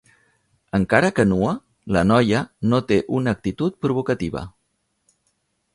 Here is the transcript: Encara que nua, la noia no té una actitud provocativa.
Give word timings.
Encara 0.77 1.11
que 1.19 1.25
nua, 1.33 1.51
la 1.97 2.03
noia 2.13 2.41
no 2.73 2.81
té 2.93 2.99
una 3.19 3.35
actitud 3.39 3.79
provocativa. 3.87 4.47